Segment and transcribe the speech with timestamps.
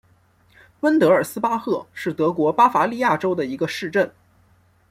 [0.79, 4.11] 温德尔斯巴赫是德国巴伐利亚州的一个市镇。